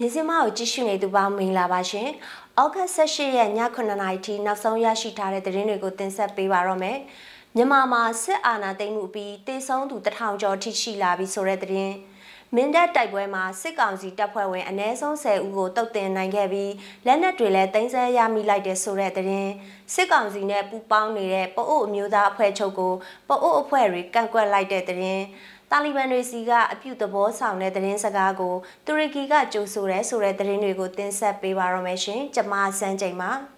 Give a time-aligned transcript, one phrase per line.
[0.00, 2.08] မြစည်းမကိုကြည့်ရှုနေသူပေါင်းမင်္ဂလာပါရှင်။
[2.62, 6.98] ဩဂတ်18ရက်ည9:00နာရီထိနောက်ဆုံးရရှိထားတဲ့သတင်းတွေကိုတင်ဆက်ပေးပါတော့မယ်။
[7.56, 11.94] မြန်မာမှာစစ်အာဏာသိမ်းမှုပြီးတေဆုံးသူတထောင်ကျော်ထိရှိလာပြီဆိုတဲ့သတင်း။
[12.56, 16.72] မင်းတပ်တိုက်ပွဲမှာစစ်ကောင်စီတပ်ဖွဲ့ဝင်အ ਨੇ ဆုံး10ဦးကိုတုတ်တင်နိုင်ခဲ့ပြီး
[17.06, 19.52] လက်နက်တွေလည်းတင်ဆက်ရမိလိုက်တဲ့ဆိုတဲ့သတင်း
[19.94, 22.92] စစ်ကောင်စီနဲ့ပူးပေါင်းနေတဲ့ပအို့အမျိုးသားအဖွဲ့ချုပ်ကို
[23.28, 25.24] ပအို့အဖွဲ့တွေကန့်ကွက်လိုက်တဲ့သတင်း
[25.70, 28.54] တာလီဘန်တွေစီကအပြုသဘောဆောင်တဲ့သတင်းစကားကို
[28.86, 33.32] တူရကီကကြိုဆိုရဲဆိုတဲ့သတင်းတွေကိုတင်ဆက်ပေးပါရမရှင်။ကျွန်မစန်းချိန်ပါ။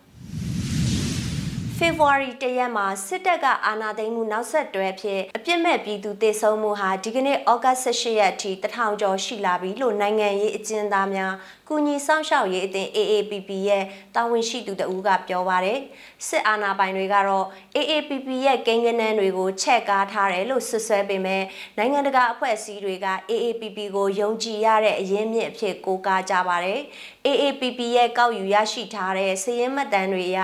[1.83, 11.33] ဖေဖော်ဝါရီတရက်မှာစစ်တပ်ကအာဏာသိမ်းမှုနောက်ဆက်တွဲဖြစ်အပြစ်မဲ့ပြည်သူတေဆုံးမှုဟာဒီကနေ့ဩဂတ်18ရက်အထိတထောင်ကျော်ရှိလာပြီလို့နိုင်ငံရေးအကျဉ်းသားများ
[11.69, 13.84] ကုညီဆောင်ရှောက်ရေးအသင်း AAPP ရဲ့
[14.15, 15.80] တာဝန်ရှိသူတဦးကပြောပါရယ်
[16.27, 21.42] စစ်အာဏာပိုင်တွေကတော့ AAPP ရဲ့ကိန်းဂဏန်းတွေကိုချက်ကားထားတယ်လို့ဆွဆွဲပေမဲ့
[21.77, 26.81] နိုင်ငံတကာအဖွဲ့အစည်းတွေက AAPP ကိုယုံကြည်ရတဲ့အရင်းမြစ်အဖြစ်ကိုးကားကြပါရယ်
[27.27, 30.41] AAPP ရဲ့ကောက်ယူရရှိထားတဲ့စည်ရင်းမှတ်တမ်းတွေအရ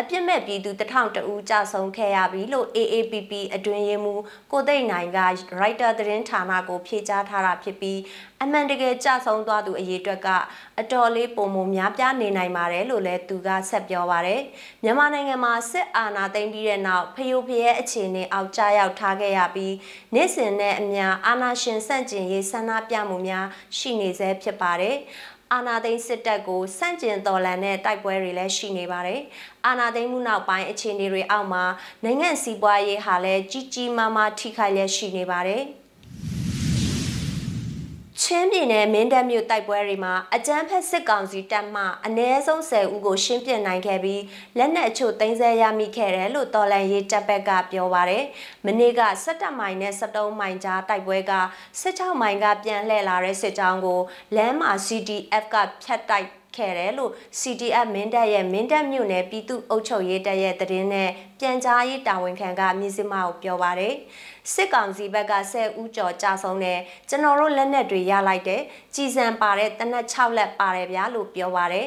[0.00, 5.18] အပြစ်မဲ့ပြည်သူတထောင်တဦးကြဆုံးခဲ့ရပြီလို့ AAPP အတွင်ရေးမှူးကိုသိန်းနိုင်က
[5.58, 7.98] writer သတင်းဌာနကိုဖြေကြားထားတာဖြစ်ပြီး
[8.42, 10.28] အမှန်တကယ်ကြဆုံးသွားသူအရေးအတွက်က
[10.80, 14.40] အတော်လေးပုံမများပြားနေနိုင်ပါတယ်လို့လည်းသူကဆက်ပြောပါတယ်။
[14.82, 19.74] မြန်မာနိုင်ငံမှာစစ်အာဏာသိမ်းပြီးတဲ့နောက်ဖယိုဖယဲအခြေအနေအောက်ကျရောက်ထားခဲ့ရပြီး
[20.14, 23.46] နေ့စဉ်နဲ့အမျှအာဏာရှင်ဆန့်ကျင်ရေးဆန္ဒပြမှုများ
[23.78, 24.96] ရှိနေဆဲဖြစ်ပါတယ်။
[25.54, 29.20] အာနာသိန်းစစ်တပ်ကိုစန့်ကျင်တော်လှန်တဲ့တိုက်ပွဲတွေလည်းရှိနေပါတယ်။
[29.66, 31.64] အာနာသိန်းမှုနောက်ပိုင်းအခြေအနေတွေအောက်မှာ
[32.04, 35.62] နိုင်ငံစီးပွားရေးဟာလည်းကြီးကြီးမားမားထိခိုက်လျက်ရှိနေပါတယ်။
[38.24, 44.22] ချင်းပြည်နယ်မင်းတပ်မြို့တိုက်ပွဲတွေမှာအကြမ်းဖက်စစ်ကောင်စီတပ်မှအ ਨੇ ဆုံး10ဦးကိုရှင်းပြနိုင်ခဲ့ပြီး
[44.58, 48.24] လက်နက်အချို့သိမ်းဆည်းရမိခဲ့တယ်လို့တော်လန်ရေးတပ်ဘက်ကပြောပါရယ်။
[48.66, 51.32] မနေ့က17မိုင်နဲ့17မိုင်ကြားတိုက်ပွဲက
[51.82, 54.00] 16မိုင်ကပြန်လှည့်လာတဲ့စစ်ကြောင်းကို
[54.36, 63.94] လမ်းမှာ CDF ကဖျက်တိုက်ခဲ့တယ်လို့ CDF မင်းတပ်ရဲ့မင်းတပ်မြို့နယ်ပြည်သူ့အုပ်ချုပ်ရေးတပ်ရဲ့တရင်နဲ့ပြန်ကြားရေးတာဝန်ခံကမြစ်စမကိုပြောပါတယ်
[64.52, 66.78] စစ်ကောင်စီဘက်က10ဦးကျော်ကြာဆုံးတယ်
[67.08, 68.62] ကျွန်တော်တို့လက်နက်တွေရလိုက်တယ်
[68.94, 71.86] ကြည်စံပါတဲ့တနက်6လက်ပါတယ်ဗျာလို့ပြောပါတယ်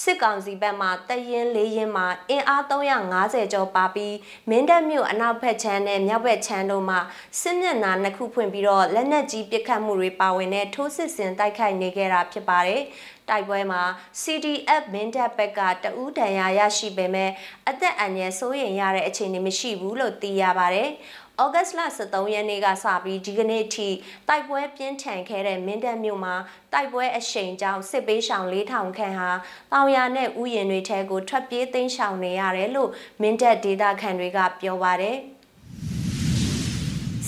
[0.00, 4.16] စစ်ကောင်စီဘက်မှတရင်လေးရင်မှာအင်အား350ကျော်ပါပြီး
[4.50, 6.98] မင်းတပ်မြို့အနောက်ဘက်ခြမ်းနဲ့မြောက်ဘက်ခြမ်းတို့မှာ
[7.40, 12.82] စစ်မျက်နှာနှစ်ခုဖွင့်ပြီးတော့လက်နက်ကြီးပစ်ခတ်မှုတွေပါဝင်တဲ့ထိုးစစ်ဆင်တိုက်ခိုက်နေခဲ့တာဖြစ်ပါတယ်
[13.28, 13.82] တိုက်ပွဲမှာ
[14.22, 17.30] CDF မင်းတပ်ဘက်ကတဦးဒဏ်ရာရရှိပေမဲ့
[17.68, 20.90] အသက်အန္တရာယ်စိုးရိမ်ရတဲ့အခြေအနေမရှိဘူးလို့သိရပါတယ်။
[21.40, 23.88] ဩဂတ်စ်လ23ရက်နေ့ကစပြီးဒီကနေ့ထိ
[24.28, 26.34] တိုက်ပွဲပြင်းထန်ခဲ့တဲ့မင်းတပ်မြို့မှာ
[26.72, 29.30] တိုက်ပွဲအရှိန်ကြောင့်စစ်ပေးရှောင်4000ခန့်ဟာ
[29.72, 35.18] တောင်ယာနဲ့ဥယျာဉ်တွေထဲကိုထွက်ပြေးသိမ်းရှောင်နေရတယ်လို့မင်းတပ်ဒေသခံတွေကပြောပါတယ်။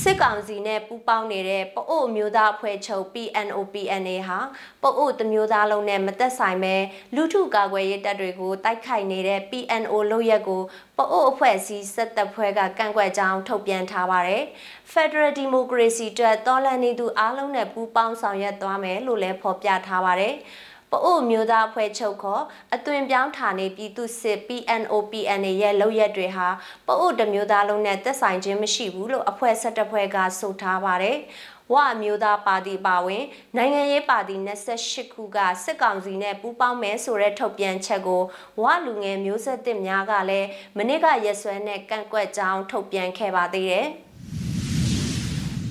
[0.07, 4.39] စစ်ကောင်စီနဲ့ပူးပေါင်းနေတဲ့ပအို့မျိုးသားအဖွဲ့ချုပ် PNOPNA ဟာ
[4.83, 6.75] ပအို့တမျိုးသားလုံးနဲ့မသက်ဆိုင်ပဲ
[7.15, 10.63] လူထုကာကွယ်ရေးတပ်တွေကိုတိုက်ခိုက်နေတဲ့ PNO လုပ်ရက်ကို
[10.99, 14.43] ပအို့အဖွဲ့အစည်းစစ်တပ်ဖွဲ့ကကန့်ကွက်ကြောင်းထုတ်ပြန်ထားပါတယ်။
[14.93, 20.35] Federal Democracy အတွက်တော်လှန်နေသူအားလုံးနဲ့ပူးပေါင်းဆောင်ရွက်သွားမယ်လို့လည်းဖော်ပြထားပါတယ်။
[20.95, 22.43] ပအို့မျိုးသားအဖွဲ့ချုပ်ခေါ်
[22.75, 26.49] အသွင်ပြောင်းဌာနေပြည်သူစစ် PNOPNA ရဲ့လုပ်ရက်တွေဟာ
[26.87, 31.19] ပအို့တမျိုးသားလုံးနဲ့သက်ဆိုင်ခြင်းမရှိဘူးလို့အဖွဲ့ဆက်တပ်ဖွဲ့ကဆိုထားပါတယ်။
[31.73, 33.25] ဝအမျိုးသားပါတီပါဝင်
[33.57, 34.35] နိုင်ငံရေးပါတီ
[34.77, 38.23] 28ခုကစစ်ကောင်စီနဲ့ပူးပေါင်းမယ်ဆိုတဲ့ထုတ်ပြန်ချက်ကို
[38.63, 43.89] ဝလူငယ်မျိုးဆက်တစ်များကလည်းမနစ်ကရက်စွဲနဲ့ကန့်ကွက်ကြောင်းထုတ်ပြန်ခဲ့ပါသေးတယ်။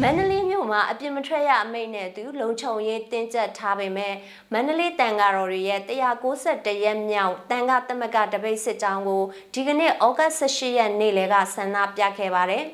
[0.02, 4.14] မန္တလေးမြို့မှာအပြစ်မထွက်ရအမိန့်နဲ့သူလုံခြုံရေးတင်းကျပ်ထားပေမဲ့
[4.54, 12.66] မန္တလေးတန်ဃာတော်တွေရဲ့191ရက်မြောက်တန်ဃာသမဂတပိတ်စစ်ကြောင်းကိုဒီကနေ့ဩဂတ်18ရက်နေ့လယ်ကဆန္ဒပြခဲ့ပါတယ်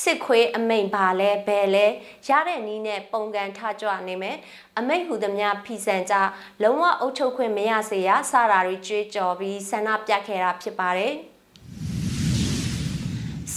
[0.00, 1.86] စစ်ခွေးအမိန်ပါလဲဘယ်လဲ
[2.28, 4.36] ရတဲ့နီးနဲ့ပုံကန်ထကြွနေမယ်
[4.78, 6.14] အမိတ်ဟူသည်များဖီဆန်ကြ
[6.62, 11.14] လုံးဝအုပ်ချုပ်ခွင့်မရစေရစတာတွေကြွေးကြော်ပြီးဆန္ဒပြခဲ့တာဖြစ်ပါတယ်။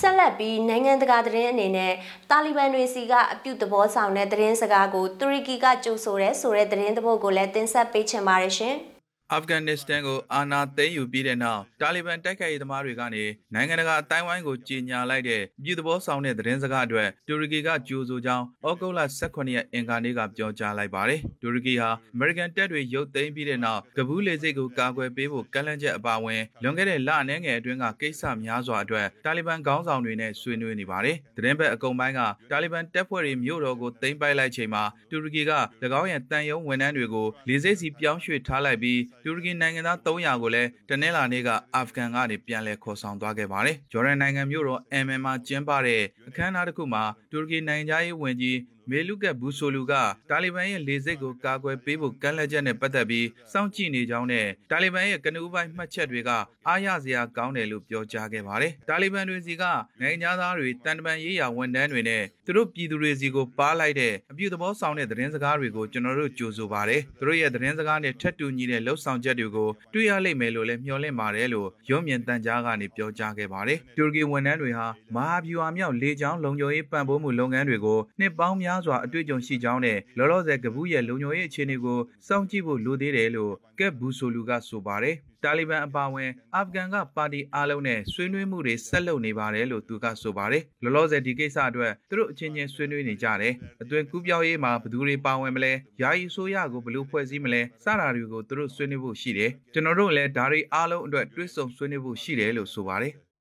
[0.03, 1.93] ဆက်လက်ပြီးနိုင်ငံတကာသတင်းအနေနဲ့
[2.29, 8.77] တာလီဘန်တွေစီကအပြုသဘောဆောင်တဲ့သတင်းစကားကိုတူရကီကကြိုဆိုတဲ့ဆိုတဲ့သတင်းသဘောကိုလည်းတင်ဆက်ပေးချင်ပါတယ်ရှင်။
[9.31, 13.23] အာဖဂန်နစ္စတန်ကိုအာဏာသိမ်းယူပြီးတဲ့နောက်တာလီဘန်တိုက်ခိုက်ရေးသမားတွေကနေ
[13.53, 32.21] နိုင်ငံတကာအတိုင်းဝိုင်းကိုကြေညာလိုက်တဲ့ပြည်သဘောဆောင်တဲ့သတင်းစကားအတွက်တူရကီကကြိုးဆိုကြောင်းဩဂုတ်လ18ရက်အင်္ဂါနေ့ကပြောကြားလိုက်ပါတယ်။တူရကီဟာအမေရိကန်တပ်တွေရုပ်သိမ်းပြီးတဲ့နောက်ကဘူးလေဆိပ်ကိုကာကွယ်ပေးဖို့ကမ်းလှမ်းချက်အပါအဝင်လွန်ခဲ့တဲ့လအနည်းငယ်အတွင်းကကိစ္စများစွာအတွက်တာလီဘန်ခေါင်းဆောင်တွေနဲ့ဆွေးနွေးနေပါတယ်။သတင်းဘက်အကုံပိုင်းက
[32.51, 35.53] တာလီဘန်တပ်ဖွဲ့တွေမြို့တော်ကိုသိမ်းပိုက်လိုက်ချိန်မှာတူရကီက၎
[35.99, 48.57] င်းရဲ့တန်ယုံဝန်ထမ်းတွေကိုလေဆိပ်စီပြောင်းရွှေ့ထားလိုက်ပြီးတူရကီနိုင်ငံသား300ကိုလည်းတနင်္လာနေ့ကအာဖဂန်ကနေပြန်လည်ခေါ်ဆောင်သွားခဲ့ပါတယ်။ဂျော်ဒန်နိုင်ငံမြို့တော်အမ်မန်မှာကျင်းပတဲ့အခမ်းအနားတစ်ခုမှာတူရကီနိုင်ငံသားရေးဝန်ကြီး
[48.89, 49.93] မေလူကက်ဘူဆိုလူက
[50.29, 56.29] တာလီဘန်ရဲ့လေစိတ်ကိုကာကွယ်ပေးဖို့ကမ်းလှမ်းချက်နဲ့ပတ်သက်ပြီးစောင့်ကြည့်နေကြောင်းနဲ့တာလီဘန်ရဲ့ကနဦးပိုင်းမှတ်ချက်တွေက
[56.67, 59.63] အားရစရာကောင်းတယ်လို့ပြောကြားခဲ့ပါတယ်။တာလီဘန်တွေစီက
[60.01, 103.13] နိုင်ငံသားတွေတန်တမန်ရေးရာဝန်ထမ်းတွေနဲ့သူတို့ပြည်သူတွေစီကိုပါလိုက်တဲ့အပြုသဘောဆောင်တဲ့သတင်းစကားတွေကိုကျွန်တော်တို့ကြိုဆိုပါတယ်။သူတို့ရဲ့သတင်းစကားနဲ့ထက်တူညီတဲ့လှုပ်ဆောင်ချက်တွေကိုတွေ့ရလိမ့်မယ်လို့လည်းမျှော်လင့်ပါတယ်လို့ရုံးမြင်တန်ကြားကနေပြောကြားခဲ့ပါတယ်။တူရကီဝန်ထမ်းတွေဟာမဟာဗျူဟာမြောက်လေကြောင်းလုံခြုံရေးပံ့ပိုးမှုလုပ်ငန်းတွေကိုနှစ်ပေါင်းများစွာအတွေ့အကြုံရှိကြောင်းနဲ့လောလောဆယ်ကပူးရဲ့လုံခြုံရေးအခြေအနေကိုစောင့်ကြည့်ဖို့လိုသေးတယ်လို့ကက်ဘူဆိုလူကဆိုပါတယ်။တာလီဘန်အပါအဝင်အာဖဂန်ကပါတီအားလုံးနဲ့ဆွေးနွေးမှုတွေဆက်လုပ်နေပါတယ်လို့သူကဆိုပါတယ်။လောလောဆယ်ဒီကိစ္စအတွက်သူတို့အချင်းချင်းဆွေးနွေးနေကြတယ်။အသွင်ကူးပြောင်းရေးမှာဘယ်သူတွေပါဝင်မလဲ၊ယာယီဆိုရကိုဘယ်လိုဖွဲ့စည်းမလဲစတာတွေကိုသူတို့ဆွေးနွေးဖို့ရှိတယ်။ကျွန်တော်တို့လည်းဒါတွေအားလုံးအတွက်တွဲဆုံဆွေးနွေးဖို့ရှိတယ်လို့ဆိုပါတယ်။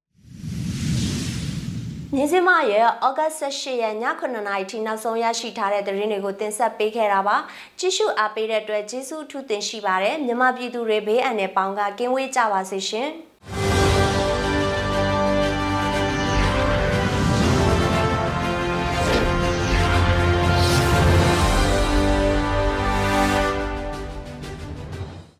[2.16, 7.36] မြင်းစမရဲ့ဩဂတ်18ရက်ည9:00နာရီထိနောက်ဆုံးရရှိထားတဲ့သတင်းတွေကိုတင်ဆက်ပေးခဲ့တာပါ
[7.78, 13.08] ကြည့်ရှုအားပေးတဲ့အတွက်ကျေးဇူးအထူးတင်ရှိပါတယ်မြမပြည်သူတွေဘေးအန္တရာယ်ပေါင်းကကင်းဝေးကြပါစေရှင်